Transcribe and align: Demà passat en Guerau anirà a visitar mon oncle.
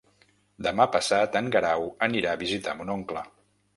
Demà 0.67 0.87
passat 0.95 1.37
en 1.41 1.51
Guerau 1.57 1.85
anirà 2.07 2.33
a 2.33 2.41
visitar 2.45 2.75
mon 2.81 2.95
oncle. 2.99 3.25